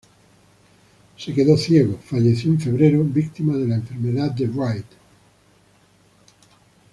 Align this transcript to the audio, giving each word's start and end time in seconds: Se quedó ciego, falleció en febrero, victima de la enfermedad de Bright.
Se 1.15 1.31
quedó 1.31 1.55
ciego, 1.55 1.99
falleció 2.03 2.49
en 2.49 2.59
febrero, 2.59 3.03
victima 3.03 3.55
de 3.55 3.67
la 3.67 3.75
enfermedad 3.75 4.31
de 4.31 4.47
Bright. 4.47 4.85